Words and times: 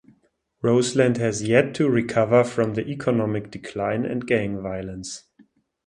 Roseland 0.63 1.17
has 1.17 1.43
yet 1.43 1.75
to 1.75 1.87
recover 1.87 2.43
from 2.43 2.73
the 2.73 2.87
economic 2.87 3.51
decline 3.51 4.03
and 4.03 4.25
gang 4.25 4.59
violence. 4.59 5.25